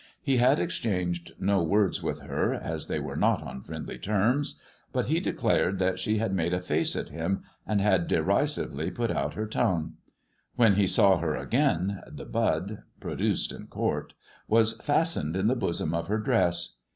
He 0.23 0.37
had 0.37 0.59
exchanged 0.59 1.33
no 1.39 1.61
words 1.61 2.01
with 2.01 2.21
her, 2.21 2.55
as 2.55 2.87
they 2.87 2.99
were 2.99 3.15
not 3.15 3.43
on 3.43 3.61
friendly 3.61 3.99
terms, 3.99 4.59
but 4.91 5.05
he 5.05 5.19
declared 5.19 5.77
that 5.77 5.99
she 5.99 6.17
had 6.17 6.33
made 6.33 6.55
a 6.55 6.59
face 6.59 6.95
at 6.95 7.09
him, 7.09 7.43
and 7.67 7.79
had 7.79 8.07
derisively 8.07 8.89
put 8.89 9.11
out 9.11 9.35
her 9.35 9.45
tongue. 9.45 9.97
When 10.55 10.73
he 10.73 10.87
saw 10.87 11.19
her 11.19 11.35
again, 11.35 12.01
the 12.07 12.25
bud— 12.25 12.81
produced 12.99 13.51
in 13.51 13.67
court— 13.67 14.15
was 14.47 14.73
fastened 14.81 15.37
in 15.37 15.45
the 15.45 15.55
bosom 15.55 15.93
of 15.93 16.07
her 16.07 16.17
dress. 16.17 16.77